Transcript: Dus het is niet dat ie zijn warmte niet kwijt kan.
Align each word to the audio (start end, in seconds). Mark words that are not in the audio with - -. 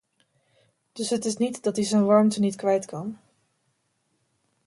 Dus 0.91 1.09
het 1.09 1.25
is 1.25 1.37
niet 1.43 1.59
dat 1.63 1.77
ie 1.77 1.83
zijn 1.85 2.05
warmte 2.05 2.39
niet 2.39 2.55
kwijt 2.55 2.85
kan. 2.85 3.17